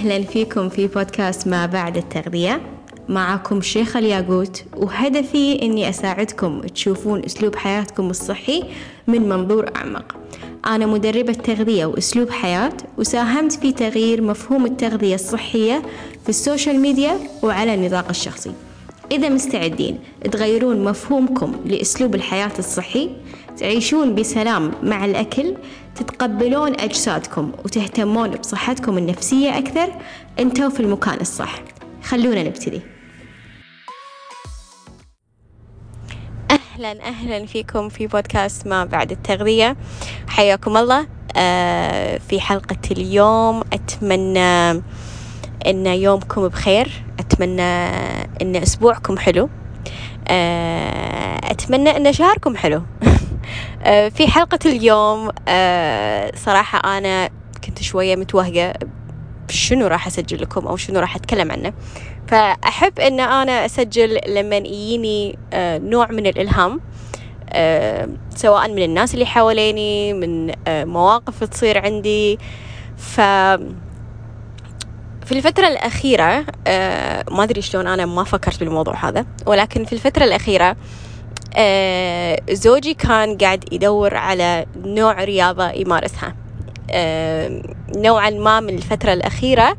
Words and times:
أهلا 0.00 0.22
فيكم 0.22 0.68
في 0.68 0.86
بودكاست 0.86 1.48
ما 1.48 1.66
بعد 1.66 1.96
التغذية. 1.96 2.60
معكم 3.08 3.60
شيخ 3.60 3.96
الياقوت 3.96 4.64
وهدفي 4.76 5.62
أني 5.62 5.88
أساعدكم 5.88 6.60
تشوفون 6.60 7.24
أسلوب 7.24 7.56
حياتكم 7.56 8.10
الصحي 8.10 8.64
من 9.06 9.28
منظور 9.28 9.70
أعمق. 9.76 10.16
أنا 10.66 10.86
مدربة 10.86 11.32
تغذية 11.32 11.86
وأسلوب 11.86 12.30
حياة 12.30 12.72
وساهمت 12.98 13.52
في 13.52 13.72
تغيير 13.72 14.22
مفهوم 14.22 14.66
التغذية 14.66 15.14
الصحية 15.14 15.82
في 16.22 16.28
السوشيال 16.28 16.80
ميديا 16.80 17.18
وعلى 17.42 17.74
النطاق 17.74 18.08
الشخصي. 18.08 18.52
إذا 19.12 19.28
مستعدين 19.28 19.98
تغيرون 20.32 20.84
مفهومكم 20.84 21.54
لأسلوب 21.64 22.14
الحياة 22.14 22.52
الصحي 22.58 23.10
تعيشون 23.56 24.14
بسلام 24.14 24.72
مع 24.82 25.04
الأكل 25.04 25.56
تتقبلون 25.94 26.80
أجسادكم 26.80 27.52
وتهتمون 27.64 28.30
بصحتكم 28.30 28.98
النفسية 28.98 29.58
أكثر 29.58 29.88
أنتوا 30.38 30.68
في 30.68 30.80
المكان 30.80 31.20
الصح. 31.20 31.54
خلونا 32.02 32.42
نبتدي. 32.42 32.80
أهلا 36.50 37.08
أهلا 37.08 37.46
فيكم 37.46 37.88
في 37.88 38.06
بودكاست 38.06 38.66
ما 38.66 38.84
بعد 38.84 39.10
التغذية. 39.10 39.76
حياكم 40.28 40.76
الله. 40.76 41.06
آه 41.36 42.18
في 42.18 42.40
حلقة 42.40 42.78
اليوم 42.90 43.62
أتمنى 43.72 44.82
أن 45.66 45.86
يومكم 45.86 46.48
بخير. 46.48 47.04
أتمنى 47.32 47.62
أن 48.42 48.56
أسبوعكم 48.56 49.18
حلو. 49.18 49.48
آه 50.28 51.40
أتمنى 51.50 51.96
أن 51.96 52.12
شهركم 52.12 52.56
حلو. 52.56 52.82
آه 53.84 54.08
في 54.08 54.28
حلقة 54.28 54.58
اليوم 54.66 55.30
آه 55.48 56.32
صراحة 56.36 56.98
أنا 56.98 57.30
كنت 57.64 57.82
شوية 57.82 58.16
متوهقة 58.16 58.72
شنو 59.48 59.86
راح 59.86 60.06
أسجل 60.06 60.42
لكم 60.42 60.66
أو 60.66 60.76
شنو 60.76 61.00
راح 61.00 61.16
أتكلم 61.16 61.52
عنه. 61.52 61.72
فأحب 62.28 62.98
أن 62.98 63.20
أنا 63.20 63.64
أسجل 63.66 64.18
لما 64.26 64.56
يجيني 64.56 65.38
نوع 65.54 66.06
من 66.10 66.26
الإلهام 66.26 66.80
سواء 68.36 68.68
من 68.68 68.82
الناس 68.82 69.14
اللي 69.14 69.26
حواليني 69.26 70.12
من 70.12 70.52
مواقف 70.68 71.44
تصير 71.44 71.84
عندي. 71.84 72.38
ف 72.96 73.20
في 75.30 75.36
الفترة 75.36 75.68
الأخيرة 75.68 76.44
آه 76.66 77.24
ما 77.30 77.42
أدري 77.42 77.62
شلون 77.62 77.86
أنا 77.86 78.06
ما 78.06 78.24
فكرت 78.24 78.60
بالموضوع 78.60 79.08
هذا 79.08 79.26
ولكن 79.46 79.84
في 79.84 79.92
الفترة 79.92 80.24
الأخيرة 80.24 80.76
آه 81.56 82.40
زوجي 82.50 82.94
كان 82.94 83.38
قاعد 83.38 83.72
يدور 83.72 84.16
على 84.16 84.66
نوع 84.76 85.24
رياضة 85.24 85.70
يمارسها. 85.70 86.34
آه 86.90 87.62
نوعا 87.96 88.30
ما 88.30 88.60
من 88.60 88.74
الفترة 88.74 89.12
الأخيرة 89.12 89.76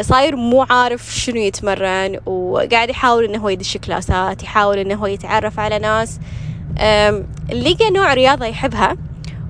صاير 0.00 0.36
مو 0.36 0.66
عارف 0.70 1.14
شنو 1.14 1.36
يتمرن 1.36 2.20
وقاعد 2.26 2.90
يحاول 2.90 3.24
إنه 3.24 3.38
هو 3.38 3.48
يدش 3.48 3.76
كلاسات 3.76 4.42
يحاول 4.42 4.78
إنه 4.78 4.94
هو 4.94 5.06
يتعرف 5.06 5.60
على 5.60 5.78
ناس. 5.78 6.20
لقى 7.52 7.90
نوع 7.90 8.14
رياضة 8.14 8.46
يحبها 8.46 8.96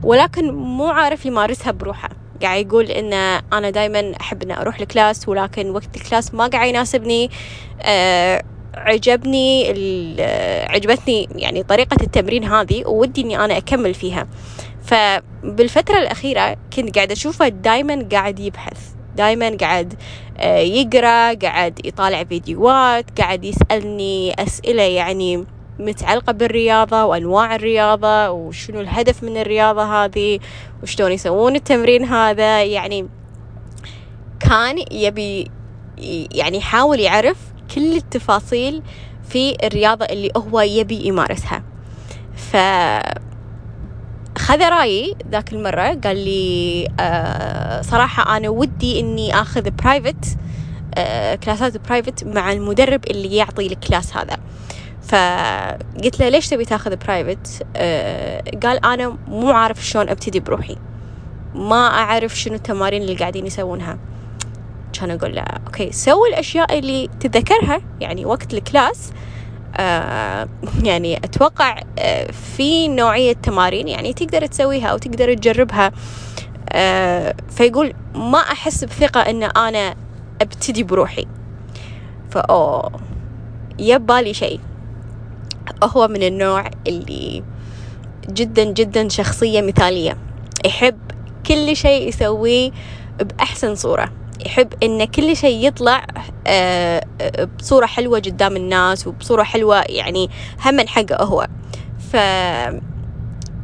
ولكن 0.03 0.55
مو 0.55 0.87
عارف 0.89 1.27
يمارسها 1.27 1.73
بروحه. 1.73 2.18
قاعد 2.43 2.67
يقول 2.67 2.91
إن 2.91 3.13
أنا 3.53 3.71
دائما 3.71 4.13
أحب 4.21 4.43
ان 4.43 4.51
أروح 4.51 4.81
ال 4.81 4.89
class 4.89 5.29
ولكن 5.29 5.71
وقت 5.71 5.97
ال 5.97 6.03
class 6.03 6.35
ما 6.35 6.47
قاعد 6.47 6.69
يناسبني. 6.69 7.31
أه 7.83 8.43
عجبني 8.75 9.69
عجبتني 10.69 11.29
يعني 11.35 11.63
طريقة 11.63 11.97
التمرين 12.03 12.45
هذه 12.45 12.87
وودي 12.87 13.21
إني 13.21 13.45
أنا 13.45 13.57
أكمل 13.57 13.95
فيها. 13.95 14.27
فبالفترة 14.85 15.99
الأخيرة 15.99 16.57
كنت 16.77 16.95
قاعدة 16.95 17.13
أشوفه 17.13 17.49
دايما 17.49 18.09
قاعد 18.13 18.39
يبحث 18.39 18.79
دايما 19.17 19.57
قاعد 19.61 19.95
يقرأ 20.47 21.35
قاعد 21.35 21.87
يطالع 21.87 22.25
فيديوهات 22.25 23.21
قاعد 23.21 23.45
يسألني 23.45 24.35
أسئلة 24.43 24.83
يعني 24.83 25.45
متعلقة 25.79 26.33
بالرياضة 26.33 27.05
وأنواع 27.05 27.55
الرياضة 27.55 28.31
وشنو 28.31 28.81
الهدف 28.81 29.23
من 29.23 29.37
الرياضة 29.37 30.05
هذه 30.05 30.39
وشلون 30.83 31.13
يسوون 31.13 31.57
التمرين 31.57 32.05
هذا 32.05 32.65
يعني 32.65 33.09
كان 34.41 34.85
يبي 34.91 35.51
يعني 36.33 36.59
يحاول 36.59 37.01
يعرف 37.01 37.37
كل 37.75 37.97
التفاصيل 37.97 38.83
في 39.29 39.57
الرياضة 39.67 40.05
اللي 40.05 40.31
هو 40.37 40.61
يبي 40.61 41.07
يمارسها. 41.07 41.63
ف 42.37 42.57
خذ 44.39 44.63
رأيي 44.63 45.17
ذاك 45.31 45.53
المرة 45.53 45.99
قال 46.05 46.17
لي 46.17 46.89
آه 47.01 47.83
صراحة 47.83 48.37
أنا 48.37 48.49
ودي 48.49 49.01
إني 49.01 49.41
أخذ 49.41 49.71
private 49.71 50.39
آه 50.95 51.35
كلاسات 51.35 51.89
private 51.89 52.25
مع 52.25 52.53
المدرب 52.53 53.01
اللي 53.11 53.37
يعطي 53.37 53.67
ال 53.67 53.75
class 53.75 54.17
هذا. 54.17 54.37
فقلت 55.09 56.21
له 56.21 56.29
ليش 56.29 56.49
تبي 56.49 56.65
تاخذ 56.65 56.97
private 56.97 57.67
آه 57.77 58.43
قال 58.63 58.85
أنا 58.85 59.17
مو 59.29 59.51
عارف 59.51 59.85
شلون 59.87 60.09
أبتدي 60.09 60.41
بروحي. 60.41 60.77
ما 61.55 61.87
أعرف 61.87 62.39
شنو 62.39 62.55
التمارين 62.55 63.03
اللي 63.03 63.15
قاعدين 63.15 63.47
يسوونها. 63.47 63.99
كان 65.01 65.11
أقول 65.11 65.35
له 65.35 65.43
okay 65.43 65.93
سوي 65.93 66.29
الأشياء 66.29 66.79
اللي 66.79 67.09
تتذكرها 67.21 67.81
يعني 68.01 68.27
وقت 68.27 68.55
ال 68.55 68.63
class. 68.63 69.13
آه 69.77 70.49
يعني 70.83 71.17
أتوقع 71.17 71.83
آه 71.99 72.31
في 72.31 72.89
نوعية 72.89 73.33
تمارين 73.33 73.89
يعني 73.89 74.13
تقدر 74.13 74.47
تسويها 74.47 74.87
أو 74.87 74.99
تقدر 74.99 75.35
تجربها. 75.35 75.93
آه 76.73 77.35
فيقول 77.51 77.95
ما 78.15 78.39
أحس 78.39 78.85
بثقة 78.85 79.21
أن 79.21 79.43
أنا 79.43 79.95
أبتدي 80.43 80.83
بروحي. 80.83 81.27
فهو 82.31 82.93
يبي 83.79 84.12
له 84.12 84.35
شيء. 84.35 84.61
هو 85.85 86.09
من 86.09 86.23
النوع 86.23 86.71
اللي 86.87 87.43
جدا 88.31 88.65
جدا 88.65 89.09
شخصية 89.09 89.61
مثالية. 89.61 90.17
يحب 90.65 90.99
كل 91.47 91.77
شيء 91.77 92.09
يسويه 92.09 92.71
بأحسن 93.21 93.75
صورة. 93.75 94.13
يحب 94.47 94.69
إن 94.83 95.05
كل 95.05 95.37
شيء 95.37 95.67
يطلع 95.67 96.07
بصورة 97.59 97.87
حلوة 97.87 98.19
قدام 98.19 98.57
الناس 98.57 99.07
وبصورة 99.07 99.43
حلوة 99.43 99.85
يعني 99.89 100.31
هم 100.65 100.81
حقه 100.87 101.25
هو. 101.25 101.47
ف 102.13 102.17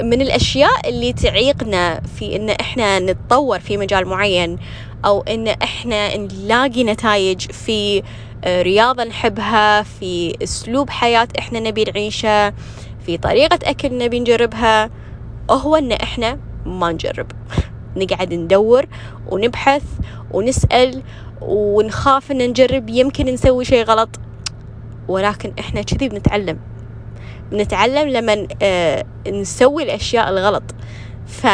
من 0.03 0.23
الأشياء 0.23 0.89
اللي 0.89 1.13
تعيقنا 1.13 2.01
في 2.19 2.37
إن 2.37 2.51
إحنا 2.51 2.99
نتطور 2.99 3.59
في 3.59 3.77
مجال 3.77 4.07
معين 4.07 4.59
أو 5.05 5.21
إن 5.21 5.49
إحنا 5.49 6.17
نلاقي 6.17 6.85
نتائج 6.85 7.41
في 7.51 8.03
رياضة 8.47 9.05
نحبها 9.05 9.83
في 9.83 10.37
أسلوب 10.43 10.91
حياة 10.91 11.29
إحنا 11.39 11.61
نبي 11.61 11.85
نعيشه 11.85 12.53
في 13.07 13.17
طريقة 13.17 13.59
أكل 13.71 13.99
نبي 13.99 14.21
نجربها. 14.21 14.91
هو 15.51 15.77
إن 15.77 15.93
إحنا 15.93 16.39
ما 16.67 16.93
نجرب. 16.93 17.27
نقعد 17.97 18.35
ندور 18.35 18.87
ونبحث 19.27 19.83
ونسأل 20.31 21.03
ونخاف 21.41 22.31
إن 22.33 22.39
نجرب 22.39 22.89
يمكن 22.89 23.27
نسوي 23.27 23.65
شيء 23.65 23.85
غلط. 23.85 24.09
ولكن 25.09 25.53
إحنا 25.59 25.83
كذي 25.83 26.09
بنتعلم. 26.09 26.59
بنتعلم 27.53 28.09
لما 28.09 28.47
آه 28.63 29.05
نسوي 29.29 29.83
الأشياء 29.83 30.29
الغلط. 30.29 30.63
ف 31.27 31.47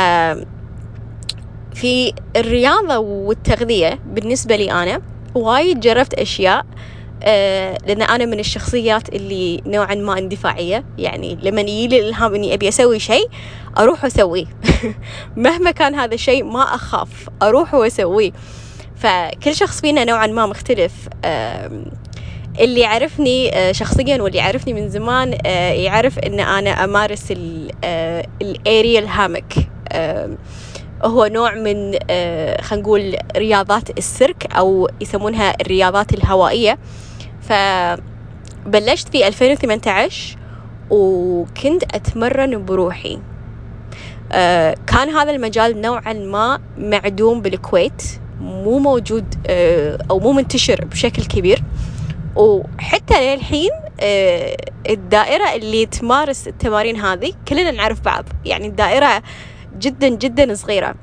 في 1.74 2.12
الرياضة 2.36 2.98
والتغذية 2.98 3.98
بالنسبة 4.06 4.56
لي 4.56 4.72
أنا 4.72 5.02
وايد 5.34 5.80
جربت 5.80 6.14
أشياء 6.14 6.66
آه 7.22 7.78
لأن 7.86 8.02
أنا 8.02 8.24
من 8.24 8.40
الشخصيات 8.40 9.08
اللي 9.08 9.62
نوعا 9.66 9.94
ما 9.94 10.18
اندفاعية. 10.18 10.84
يعني 10.98 11.38
لما 11.42 11.60
يجيلي 11.60 11.98
الإلهام 12.00 12.34
إني 12.34 12.54
أبي 12.54 12.68
أسوي 12.68 12.98
شيء 12.98 13.28
أروح 13.78 14.04
وأسويه 14.04 14.46
مهما 15.36 15.70
كان 15.70 15.94
هذا 15.94 16.14
الشيء 16.14 16.44
ما 16.44 16.74
أخاف 16.74 17.28
أروح 17.42 17.74
وأسويه. 17.74 18.32
فكل 18.96 19.54
شخص 19.54 19.80
فينا 19.80 20.04
نوعا 20.04 20.26
ما 20.26 20.46
مختلف. 20.46 20.92
آه 21.24 21.70
اللي 22.60 22.80
يعرفني 22.80 23.56
آه 23.56 23.72
شخصيا 23.72 24.22
واللي 24.22 24.38
يعرفني 24.38 24.72
من 24.72 24.88
زمان 24.88 25.38
آه 25.46 25.72
يعرف 25.72 26.18
إن 26.18 26.40
أنا 26.40 26.84
أمارس 26.84 27.32
الاريال 28.42 29.06
هامك 29.06 29.54
آه 29.92 30.30
هو 31.02 31.26
نوع 31.26 31.54
من 31.54 31.98
آه 32.10 32.62
خلينا 32.62 32.84
نقول 32.84 33.16
رياضات 33.36 33.98
السيرك 33.98 34.54
أو 34.54 34.88
يسمونها 35.00 35.54
الرياضات 35.60 36.14
الهوائية. 36.14 36.78
فبلشت 37.42 39.08
في 39.08 39.26
2018 39.26 40.36
وكنت 40.90 41.84
أتمرن 41.94 42.64
بروحي. 42.64 43.18
آه 44.32 44.76
كان 44.86 45.08
هذا 45.08 45.30
المجال 45.30 45.80
نوعا 45.80 46.12
ما 46.12 46.60
معدوم 46.78 47.40
بالكويت 47.40 48.02
مو 48.40 48.78
موجود 48.78 49.34
آه 49.46 49.98
أو 50.10 50.18
مو 50.18 50.32
منتشر 50.32 50.84
بشكل 50.84 51.24
كبير. 51.24 51.62
وحتى 52.36 53.34
للحين 53.34 53.70
الدائرة 54.88 55.54
اللي 55.54 55.86
تمارس 55.86 56.48
التمارين 56.48 56.96
هذه 56.96 57.32
كلنا 57.48 57.70
نعرف 57.70 58.00
بعض. 58.00 58.24
يعني 58.44 58.66
الدائرة 58.66 59.22
جدا 59.78 60.08
جدا 60.08 60.54
صغيرة. 60.54 60.94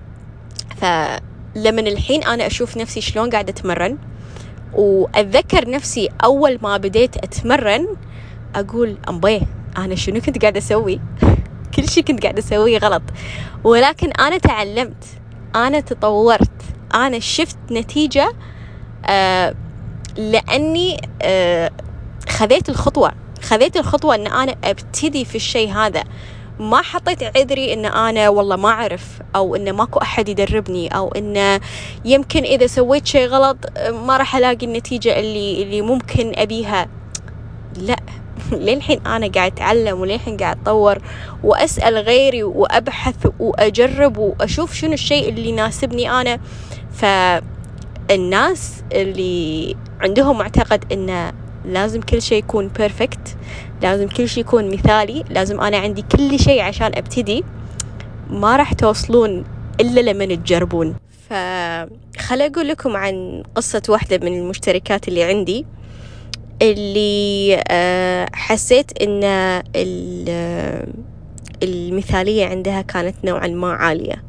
لما 1.55 1.81
الحين 1.81 2.23
أنا 2.23 2.47
أشوف 2.47 2.77
نفسي 2.77 3.01
شلون 3.01 3.29
قاعدة 3.29 3.49
أتمرن 3.49 3.97
وأتذكر 4.73 5.69
نفسي 5.69 6.09
أول 6.23 6.59
ما 6.61 6.77
بديت 6.77 7.17
أتمرن 7.17 7.87
أقول 8.55 8.97
أمبيه 9.09 9.41
أنا 9.77 9.95
شنو 9.95 10.21
كنت 10.21 10.41
قاعدة 10.41 10.57
أسوي؟ 10.57 10.99
كل 11.75 11.89
شيء 11.89 12.03
كنت 12.03 12.23
قاعدة 12.23 12.39
أسويه 12.39 12.77
غلط. 12.77 13.01
ولكن 13.63 14.11
أنا 14.11 14.37
تعلمت 14.37 15.03
أنا 15.55 15.79
تطورت 15.79 16.51
أنا 16.93 17.19
شفت 17.19 17.57
نتيجة 17.71 18.33
آه 19.05 19.55
لأني 20.17 21.01
آه 21.21 21.71
خذيت 22.29 22.69
الخطوة. 22.69 23.11
خذيت 23.41 23.77
الخطوة 23.77 24.15
أن 24.15 24.27
أنا 24.27 24.55
أبتدي 24.63 25.25
في 25.25 25.35
الشيء 25.35 25.71
هذا. 25.71 26.03
ما 26.59 26.81
حطيت 26.81 27.24
عذري 27.24 27.74
إن 27.74 27.86
أنا 27.86 28.30
والله 28.30 28.56
ما 28.56 28.69
أعرف 28.69 29.19
أو 29.36 29.56
إن 29.56 29.74
ماكو 29.74 30.00
أحد 30.00 30.30
يدربني 30.30 30.88
أو 30.88 31.12
إن 31.12 31.59
يمكن 32.06 32.44
إذا 32.44 32.68
سويت 32.68 33.07
شيء 33.07 33.27
غلط 33.27 33.57
ما 33.89 34.18
راح 34.18 34.36
ألاقي 34.36 34.65
النتيجة 34.65 35.19
اللي 35.19 35.63
اللي 35.63 35.81
ممكن 35.81 36.31
أبيها. 36.36 36.88
لا 37.77 37.95
للحين 38.51 39.07
أنا 39.07 39.27
قاعد 39.27 39.51
أتعلم 39.51 40.00
وللحين 40.00 40.38
قاعد 40.38 40.57
أتطور 40.57 40.98
وأسأل 41.44 41.98
غيري 41.98 42.44
وأبحث 42.44 43.27
وأجرب 43.39 44.18
وأشوف 44.18 44.74
شنو 44.74 44.94
الشيء 44.94 45.30
اللي 45.30 45.50
يناسبني 45.50 46.12
أنا. 46.12 46.39
فالناس 46.94 48.83
اللي 48.94 49.75
عندهم 50.01 50.38
معتقد 50.38 50.94
انه 50.94 51.33
لازم 51.67 52.01
كل 52.01 52.21
شيء 52.21 52.37
يكون 52.37 52.67
بيرفكت 52.67 53.37
لازم 53.81 54.07
كل 54.07 54.29
شيء 54.29 54.43
يكون 54.43 54.71
مثالي 54.71 55.23
لازم 55.29 55.61
أنا 55.61 55.77
عندي 55.77 56.01
كل 56.01 56.39
شيء 56.39 56.61
عشان 56.61 56.91
أبتدي. 56.95 57.43
ما 58.29 58.55
راح 58.55 58.73
توصلون 58.73 59.43
إلا 59.81 60.01
لما 60.01 60.25
تجربون. 60.25 60.95
فخل 61.29 62.41
أقول 62.41 62.67
لكم 62.67 62.97
عن 62.97 63.43
قصة 63.55 63.81
واحدة 63.89 64.17
من 64.17 64.39
المشتركات 64.39 65.07
اللي 65.07 65.23
عندي 65.23 65.65
اللي 66.61 67.63
آه، 67.71 68.27
حسيت 68.33 69.01
إن 69.01 69.23
المثالية 71.63 72.45
عندها 72.45 72.81
كانت 72.81 73.15
نوعا 73.23 73.47
ما 73.47 73.71
عالية. 73.71 74.23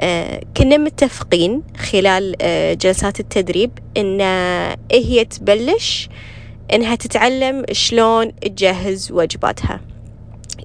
آه، 0.00 0.40
كنا 0.56 0.76
متفقين 0.76 1.62
خلال 1.76 2.36
آه، 2.40 2.74
جلسات 2.74 3.20
التدريب 3.20 3.70
إن 3.96 4.20
هي 4.92 5.24
تبلش 5.24 6.08
إنها 6.72 6.94
تتعلم 6.94 7.64
شلون 7.72 8.36
تجهز 8.36 9.12
وجباتها 9.12 9.80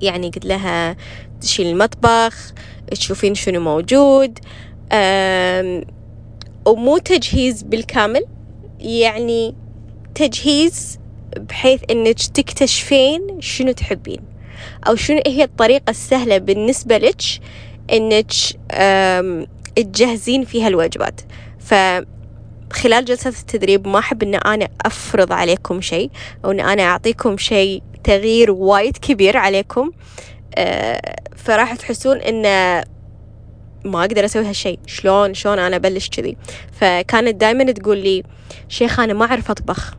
يعني 0.02 0.30
قلت 0.30 0.46
لها 0.46 0.96
تشيل 1.42 1.68
المطبخ 1.68 2.54
تشوفين 2.92 3.36
شنو 3.36 3.60
موجود 3.60 4.40
ومو 6.66 6.98
تجهيز 6.98 7.64
بالكامل 7.64 8.26
يعني 8.80 9.56
تجهيز 10.16 11.00
بحيث 11.38 11.82
إنك 11.92 12.20
تكتشفين 12.20 13.42
شنو 13.42 13.72
تحبين. 13.72 14.20
أو 14.88 14.96
شنو 14.96 15.22
هي 15.28 15.44
الطريقة 15.44 15.90
السهلة 15.90 16.38
بالنسبة 16.38 16.98
لك 16.98 17.22
إنك 17.94 18.32
تجهزين 19.76 20.46
فيها 20.46 20.68
الوجبات 20.68 21.22
ف 21.60 21.74
خلال 22.74 23.06
جلسة 23.06 23.30
التدريب 23.30 23.88
ما 23.88 24.00
أحب 24.00 24.24
أن 24.24 24.36
أنا 24.36 24.68
أفرض 24.86 25.34
عليكم 25.34 25.82
شيء 25.82 26.12
أو 26.46 26.52
أن 26.52 26.60
أنا 26.60 26.84
أعطيكم 26.84 27.38
شيء 27.38 27.84
تغيير 28.04 28.52
وايد 28.52 28.98
كبير 28.98 29.38
عليكم. 29.38 29.92
آه، 30.56 31.16
فراح 31.36 31.76
تحسون 31.76 32.18
أن 32.18 32.42
ما 33.86 34.00
أقدر 34.00 34.26
أسوي 34.26 34.46
هالشيء. 34.46 34.80
شلون؟ 34.86 35.34
شلون 35.34 35.60
أنا 35.60 35.76
أبلش 35.76 36.10
كذي؟ 36.10 36.38
فكانت 36.72 37.36
دائما 37.36 37.72
تقول 37.72 37.98
لي 37.98 38.24
شيخ 38.70 39.00
أنا 39.00 39.14
ما 39.14 39.26
أعرف 39.26 39.52
أطبخ. 39.52 39.94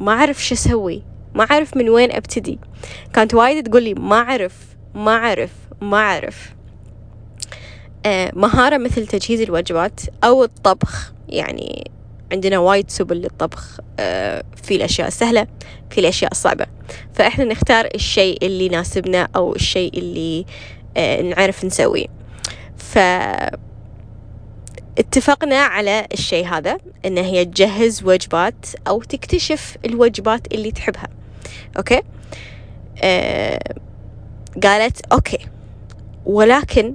ما 0.00 0.12
أعرف 0.12 0.44
شو 0.44 0.54
أسوي. 0.54 1.02
ما 1.34 1.46
أعرف 1.50 1.76
من 1.76 1.88
وين 1.88 2.12
أبتدي. 2.12 2.58
كانت 3.12 3.34
وايد 3.34 3.68
تقول 3.68 3.82
لي 3.82 3.94
ما 3.94 4.16
أعرف 4.16 4.54
ما 4.94 5.16
أعرف 5.16 5.50
ما 5.80 5.96
أعرف. 5.96 6.54
آه، 8.06 8.32
مهارة 8.36 8.78
مثل 8.78 9.06
تجهيز 9.06 9.40
الوجبات 9.40 10.00
أو 10.24 10.44
الطبخ 10.44 11.12
يعني 11.28 11.90
عندنا 12.32 12.58
وايد 12.58 12.90
سبل 12.90 13.16
للطبخ 13.16 13.80
آه، 14.00 14.42
في 14.62 14.76
الأشياء 14.76 15.08
السهلة 15.08 15.46
في 15.90 16.00
الأشياء 16.00 16.30
الصعبة 16.32 16.66
فإحنا 17.14 17.44
نختار 17.44 17.88
الشيء 17.94 18.46
اللي 18.46 18.66
يناسبنا 18.66 19.28
أو 19.36 19.54
الشيء 19.54 19.98
اللي 19.98 20.46
آه، 20.96 21.22
نعرف 21.22 21.64
نسويه. 21.64 22.06
ف 22.76 22.98
اتفقنا 24.98 25.56
على 25.60 26.06
الشيء 26.12 26.46
هذا 26.46 26.78
ان 27.04 27.18
هي 27.18 27.44
تجهز 27.44 28.04
وجبات 28.04 28.66
أو 28.88 29.02
تكتشف 29.02 29.76
الوجبات 29.84 30.54
اللي 30.54 30.70
تحبها. 30.70 31.08
Okay؟ 31.76 32.02
آه 33.02 33.74
قالت 34.62 35.12
okay. 35.12 35.38
ولكن 36.26 36.94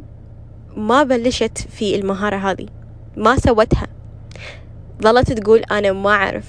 ما 0.75 1.03
بلشت 1.03 1.57
في 1.57 1.95
المهارة 1.95 2.35
هذه. 2.35 2.67
ما 3.17 3.35
سوتها. 3.35 3.87
ظلت 5.01 5.31
تقول 5.31 5.59
أنا 5.59 5.91
ما 5.91 6.09
أعرف. 6.09 6.45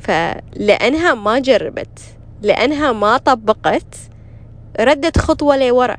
فلأنها 0.00 1.14
ما 1.14 1.38
جربت 1.38 1.98
لأنها 2.42 2.92
ما 2.92 3.16
طبقت 3.16 3.96
ردت 4.80 5.18
خطوة 5.18 5.56
لورا. 5.56 5.96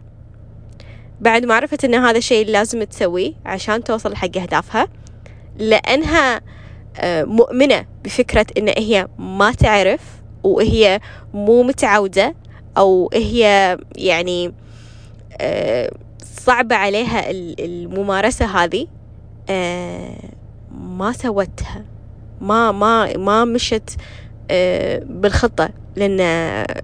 بعد 1.21 1.45
ما 1.45 1.55
عرفت 1.55 1.85
أن 1.85 1.95
هذا 1.95 2.17
الشيء 2.17 2.45
لازم 2.47 2.83
تسويه 2.83 3.33
عشان 3.45 3.83
توصل 3.83 4.15
حق 4.15 4.37
أهدافها 4.37 4.87
لأنها 5.57 6.41
آه، 6.97 7.23
مؤمنة 7.23 7.85
بفكرة 8.03 8.45
أن 8.57 8.67
هي 8.67 9.07
ما 9.17 9.51
تعرف 9.51 10.01
وهي 10.43 10.99
مو 11.33 11.63
متعودة 11.63 12.35
أو 12.77 13.09
هي 13.13 13.77
يعني 13.95 14.53
آه، 15.41 15.91
صعبة 16.45 16.75
عليها 16.75 17.31
الممارسة 17.31 18.45
هذه. 18.45 18.87
آه، 19.49 20.32
ما 20.73 21.11
سوتها. 21.11 21.85
ما 22.41 22.71
ما 22.71 23.17
ما 23.17 23.45
مشت 23.45 23.97
آه، 24.51 25.03
بالخطة 25.05 25.69
لأن 25.95 26.17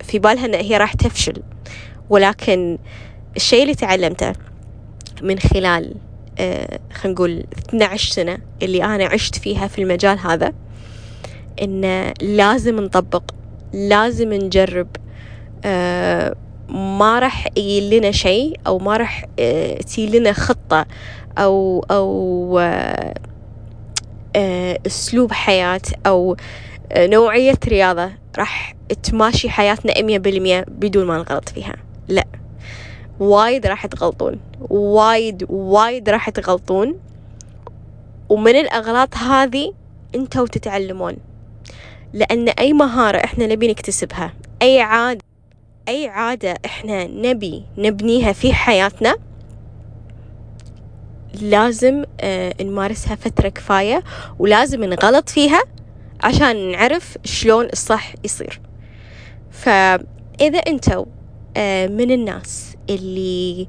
في 0.03 0.19
بالها 0.19 0.45
أن 0.45 0.53
هي 0.53 0.77
راح 0.77 0.93
تفشل. 0.93 1.43
ولكن 2.09 2.77
الشيء 3.35 3.61
اللي 3.61 3.75
تعلمته 3.75 4.33
من 5.21 5.39
خلال 5.39 5.95
آه، 6.39 6.79
خلينا 6.93 7.15
نقول 7.15 7.43
12 7.69 8.11
سنة 8.11 8.37
اللي 8.61 8.83
أنا 8.83 9.05
عشت 9.05 9.35
فيها 9.35 9.67
في 9.67 9.81
المجال 9.81 10.19
هذا 10.19 10.53
إن 11.61 12.13
لازم 12.21 12.79
نطبق 12.79 13.23
لازم 13.73 14.33
نجرب 14.33 14.87
آه، 15.65 16.35
ما 16.69 17.19
راح 17.19 17.47
يجي 17.57 17.99
لنا 17.99 18.11
شيء 18.11 18.59
أو 18.67 18.79
ما 18.79 18.97
راح 18.97 19.25
تجي 19.85 20.19
لنا 20.19 20.33
خطة 20.33 20.85
أو 21.37 21.85
أو 21.91 22.59
أسلوب 24.35 25.31
حياة 25.31 25.81
أو 26.05 26.37
آه، 26.91 27.07
نوعية 27.07 27.59
رياضة 27.67 28.11
راح 28.37 28.75
تماشي 29.03 29.49
حياتنا 29.49 30.01
مية 30.01 30.17
بالمية 30.17 30.65
بدون 30.67 31.05
ما 31.05 31.17
نغلط 31.17 31.49
فيها. 31.49 31.75
لا. 32.07 32.25
وايد 33.19 33.65
راح 33.65 33.85
تغلطون. 33.85 34.39
وايد 34.69 35.45
وايد 35.49 36.09
راح 36.09 36.29
تغلطون. 36.29 36.99
ومن 38.29 38.55
الأغلاط 38.55 39.17
هذه 39.17 39.73
أنتوا 40.15 40.47
تتعلمون. 40.47 41.17
لأن 42.13 42.49
أي 42.49 42.73
مهارة 42.73 43.17
إحنا 43.17 43.47
نبي 43.47 43.67
نكتسبها 43.67 44.33
أي 44.61 44.81
عادة 44.81 45.21
أي 45.87 46.07
عادة 46.07 46.57
إحنا 46.65 47.07
نبي 47.07 47.63
نبنيها 47.77 48.31
في 48.31 48.53
حياتنا 48.53 49.15
لازم 51.33 52.03
آه، 52.21 52.53
نمارسها 52.61 53.15
فترة 53.15 53.49
كفاية 53.49 54.03
ولازم 54.39 54.83
نغلط 54.83 55.29
فيها 55.29 55.63
عشان 56.23 56.71
نعرف 56.71 57.17
شلون 57.23 57.65
الصح 57.65 58.13
يصير. 58.23 58.61
فإذا 59.51 60.59
أنتوا 60.67 61.05
آه، 61.57 61.87
من 61.87 62.11
الناس 62.11 62.75
اللي 62.89 63.67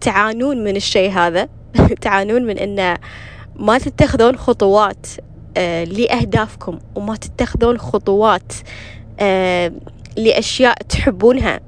تعانون 0.00 0.64
من 0.64 0.76
الشيء 0.76 1.10
هذا 1.10 1.48
تعانون 2.00 2.42
من 2.42 2.58
أن 2.58 2.98
ما 3.56 3.78
تتخذون 3.78 4.36
خطوات 4.36 5.06
آه، 5.56 5.84
لأهدافكم 5.84 6.78
وما 6.94 7.16
تتخذون 7.16 7.78
خطوات 7.78 8.52
لأشياء 10.16 10.82
تحبونها 10.82 11.60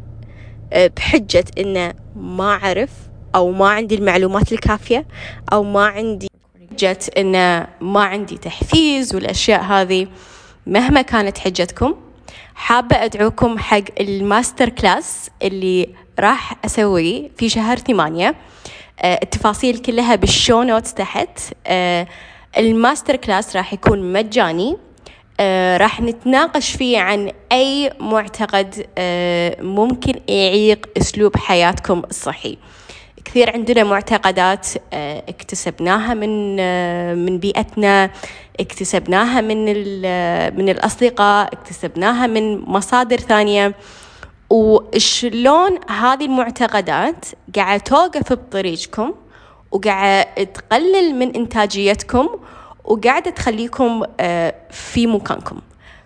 بحجة 0.72 1.44
إنه 1.58 1.94
ما 2.16 2.50
أعرف 2.54 3.05
أو 3.36 3.52
ما 3.52 3.68
عندي 3.68 3.94
المعلومات 3.94 4.52
الكافية 4.52 5.06
أو 5.52 5.62
ما 5.62 5.86
عندي 5.86 6.28
جت 6.78 7.10
إنه 7.18 7.66
ما 7.80 8.04
عندي 8.04 8.38
تحفيز 8.38 9.14
والأشياء 9.14 9.62
هذه 9.62 10.06
مهما 10.66 11.02
كانت 11.02 11.38
حجتكم 11.38 11.94
حابة 12.54 13.04
أدعوكم 13.04 13.58
حق 13.58 13.82
ال 14.00 14.10
master 14.10 14.68
class 14.68 15.30
اللي 15.42 15.88
راح 16.18 16.56
أسويه 16.64 17.30
في 17.36 17.48
شهر 17.48 17.76
ثمانية. 17.78 18.34
آه، 19.00 19.20
التفاصيل 19.22 19.78
كلها 19.78 20.14
بال 20.14 20.30
show 20.30 20.62
notes 20.62 20.94
تحت. 20.94 21.40
آه، 21.66 22.06
ال 22.58 22.67
master 22.67 23.16
class 23.16 23.56
راح 23.56 23.72
يكون 23.72 24.12
مجاني. 24.12 24.76
آه 25.40 25.76
راح 25.76 26.00
نتناقش 26.00 26.70
فيه 26.70 26.98
عن 26.98 27.30
أي 27.52 27.92
معتقد 28.00 28.86
ممكن 29.60 30.20
يعيق 30.28 30.86
أسلوب 30.96 31.36
حياتكم 31.36 32.02
الصحي. 32.10 32.58
كثير 33.26 33.50
عندنا 33.50 33.84
معتقدات 33.84 34.66
آه 34.92 35.22
اكتسبناها 35.28 36.14
من 36.14 36.56
آه 36.60 37.14
من 37.14 37.38
بيئتنا 37.38 38.10
اكتسبناها 38.60 39.40
من 39.40 39.64
من 40.56 40.68
الأصدقاء 40.68 41.52
اكتسبناها 41.52 42.26
من 42.26 42.58
مصادر 42.60 43.16
ثانية. 43.16 43.74
وشلون 44.50 45.78
هذه 45.90 46.24
المعتقدات 46.24 47.24
قاعدة 47.56 47.82
توقف 47.82 48.32
بطريقكم 48.32 49.14
وقاعدة 49.72 50.44
تقلل 50.44 51.14
من 51.14 51.36
إنتاجيتكم 51.36 52.28
وقاعدة 52.84 53.30
تخليكم 53.30 54.02
في 54.70 55.06
مكانكم. 55.06 55.60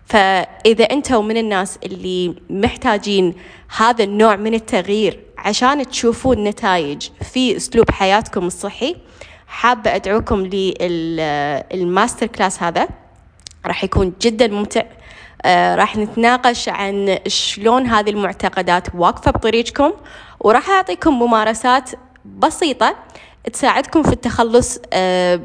فإذا 0.07 0.85
أنتم 0.85 1.25
من 1.25 1.37
الناس 1.37 1.79
اللي 1.85 2.35
محتاجين 2.51 3.35
هذا 3.77 4.05
النوع 4.05 4.37
من 4.37 4.55
التغيير 4.55 5.21
عشان 5.45 5.89
تشوفون 5.89 6.45
نتائج 6.45 7.09
في 7.33 7.57
أسلوب 7.57 7.91
حياتكم 7.91 8.47
الصحي 8.47 8.97
حابة 9.47 9.95
أدعوكم 9.95 10.47
لل 10.47 10.92
master 10.92 12.27
class 12.27 12.63
هذا. 12.63 12.89
راح 13.67 13.85
يكون 13.85 14.13
جدا 14.21 14.49
ممتع. 14.49 14.83
آه 15.45 15.75
راح 15.75 15.97
نتناقش 15.97 16.69
عن 16.69 17.19
شلون 17.27 17.87
هذه 17.87 18.11
المعتقدات 18.11 18.89
واقفة 18.95 19.31
بطريقكم 19.31 19.93
وراح 20.41 20.71
أعطيكم 20.71 21.19
ممارسات 21.19 21.91
بسيطة 22.25 22.97
تساعدكم 23.53 24.03
في 24.03 24.13
التخلص 24.13 24.79
آه 24.93 25.41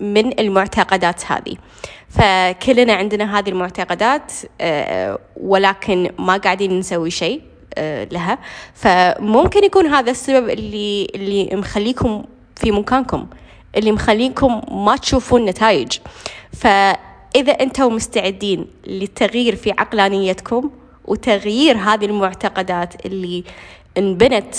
من 0.00 0.40
المعتقدات 0.40 1.32
هذه. 1.32 1.56
فكلنا 2.08 2.92
عندنا 2.92 3.38
هذه 3.38 3.48
المعتقدات 3.48 4.32
آه 4.60 5.18
ولكن 5.36 6.10
ما 6.18 6.36
قاعدين 6.36 6.78
نسوي 6.78 7.10
شيء. 7.10 7.51
لها. 8.12 8.38
فممكن 8.74 9.64
يكون 9.64 9.86
هذا 9.86 10.10
السبب 10.10 10.48
اللي 10.48 11.08
اللي 11.14 11.50
مخليكم 11.52 12.24
في 12.56 12.70
مكانكم 12.70 13.26
اللي 13.76 13.92
مخليكم 13.92 14.62
ما 14.86 14.96
تشوفون 14.96 15.44
نتائج. 15.44 15.98
فإذا 16.52 17.52
أنتم 17.60 17.94
مستعدين 17.94 18.66
للتغيير 18.86 19.56
في 19.56 19.70
عقلانيتكم 19.70 20.70
وتغيير 21.04 21.76
هذه 21.76 22.04
المعتقدات 22.04 23.06
اللي 23.06 23.44
انبنت 23.98 24.54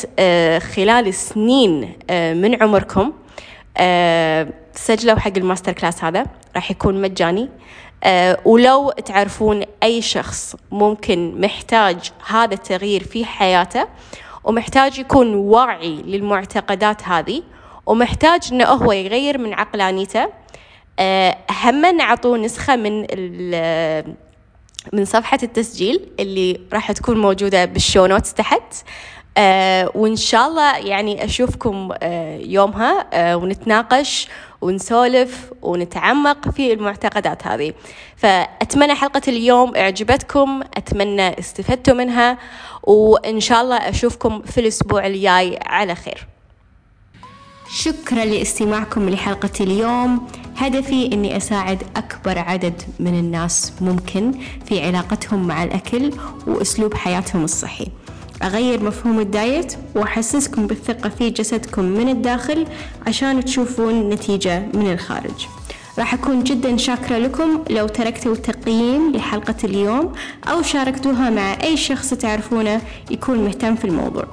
خلال 0.75 1.13
سنين 1.13 1.81
من 2.11 2.63
عمركم 2.63 3.13
سجلوا 4.75 5.19
حق 5.19 5.37
ال 5.37 5.42
master 5.42 5.71
class 5.71 6.03
هذا. 6.03 6.25
راح 6.55 6.71
يكون 6.71 7.01
مجاني. 7.01 7.49
ولو 8.45 8.91
تعرفون 9.05 9.63
أي 9.83 10.01
شخص 10.01 10.55
ممكن 10.71 11.41
محتاج 11.41 12.11
هذا 12.27 12.53
التغيير 12.53 13.03
في 13.03 13.25
حياته 13.25 13.87
ومحتاج 14.43 14.99
يكون 14.99 15.35
واعي 15.35 15.95
للمعتقدات 15.95 17.03
هذه 17.03 17.43
ومحتاج 17.85 18.41
إنه 18.51 18.65
هو 18.65 18.91
يغير 18.91 19.37
من 19.37 19.53
عقلانيته 19.53 20.29
هم 21.63 21.85
عطوه 21.97 22.37
نسخة 22.37 22.75
من 22.75 23.05
من 24.93 25.05
صفحة 25.05 25.37
التسجيل 25.43 26.09
اللي 26.19 26.59
راح 26.73 26.91
تكون 26.91 27.17
موجودة 27.17 27.65
بال 27.65 27.79
show 27.79 28.05
notes 28.05 28.33
تحت. 28.33 28.73
آه 29.37 29.91
وإن 29.95 30.15
شاء 30.15 30.47
الله 30.47 30.77
يعني 30.77 31.25
أشوفكم 31.25 31.89
آه 32.03 32.37
يومها 32.37 33.05
آه 33.13 33.37
ونتناقش 33.37 34.27
ونسولف 34.61 35.51
ونتعمق 35.61 36.49
في 36.49 36.73
المعتقدات 36.73 37.47
هذه. 37.47 37.73
فأتمنى 38.15 38.95
حلقة 38.95 39.21
اليوم 39.27 39.75
أعجبتكم 39.75 40.61
أتمنى 40.77 41.39
استفدتوا 41.39 41.93
منها 41.93 42.37
وإن 42.83 43.39
شاء 43.39 43.61
الله 43.61 43.75
أشوفكم 43.77 44.41
في 44.41 44.61
الأسبوع 44.61 45.07
الجاي 45.07 45.59
على 45.65 45.95
خير. 45.95 46.27
شكرا 47.69 48.25
لاستماعكم 48.25 49.09
لحلقة 49.09 49.49
اليوم. 49.61 50.27
هدفي 50.57 51.05
أني 51.13 51.37
أساعد 51.37 51.83
أكبر 51.95 52.39
عدد 52.39 52.81
من 52.99 53.19
الناس 53.19 53.73
ممكن 53.81 54.31
في 54.65 54.85
علاقتهم 54.85 55.47
مع 55.47 55.63
الأكل 55.63 56.11
وأسلوب 56.47 56.93
حياتهم 56.93 57.43
الصحي. 57.43 57.87
أغير 58.43 58.83
مفهوم 58.83 59.19
الدايت 59.19 59.73
وأحسسكم 59.95 60.67
بالثقة 60.67 61.09
في 61.09 61.29
جسدكم 61.29 61.83
من 61.85 62.09
الداخل 62.09 62.67
عشان 63.07 63.45
تشوفون 63.45 64.09
نتيجة 64.09 64.63
من 64.73 64.93
الخارج. 64.93 65.47
راح 65.99 66.13
أكون 66.13 66.43
جدا 66.43 66.77
شاكرة 66.77 67.17
لكم 67.17 67.63
لو 67.69 67.87
تركتوا 67.87 68.35
تقييم 68.35 69.11
لحلقة 69.11 69.55
اليوم 69.63 70.13
أو 70.47 70.61
شاركتوها 70.61 71.29
مع 71.29 71.63
أي 71.63 71.77
شخص 71.77 72.09
تعرفونه 72.09 72.81
يكون 73.11 73.37
مهتم 73.45 73.75
في 73.75 73.85
الموضوع. 73.85 74.25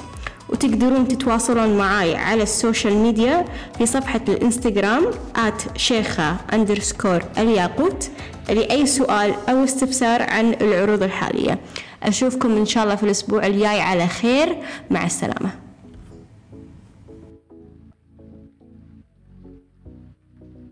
وتقدرون 0.49 1.09
تتواصلون 1.09 1.77
معاي 1.79 2.17
على 2.17 2.43
ال 2.43 2.50
social 2.50 2.95
media 2.95 3.45
في 3.79 3.87
صفحة 3.87 4.21
الإنستغرام 4.29 5.05
at 5.37 5.63
شيخة 5.79 6.37
underscore 6.53 7.23
الياقوت 7.39 8.11
لأي 8.49 8.87
سؤال 8.87 9.35
أو 9.49 9.65
استفسار 9.65 10.23
عن 10.23 10.55
العروض 10.61 11.03
الحالية. 11.03 11.59
أشوفكم 12.03 12.57
إن 12.57 12.67
شاء 12.67 12.85
الله 12.85 12.95
في 12.95 13.03
الأسبوع 13.03 13.47
الجاي 13.47 13.81
على 13.81 14.07
خير. 14.07 14.57
مع 14.91 15.07
السلامة. 15.07 15.51